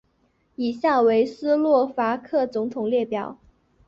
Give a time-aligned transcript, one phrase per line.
[0.55, 3.37] 以下为斯洛伐克总统列表。